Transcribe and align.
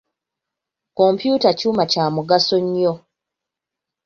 Kompyuta 0.97 1.49
kyuma 1.59 1.83
kya 1.91 2.05
mugaso 2.15 2.55
nnyo. 2.65 2.93